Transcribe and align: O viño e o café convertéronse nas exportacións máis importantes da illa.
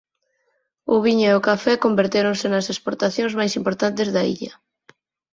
O 0.93 0.95
viño 1.05 1.27
e 1.29 1.37
o 1.39 1.45
café 1.47 1.73
convertéronse 1.85 2.47
nas 2.49 2.67
exportacións 2.73 3.33
máis 3.39 3.53
importantes 3.59 4.07
da 4.15 4.21
illa. 4.33 4.53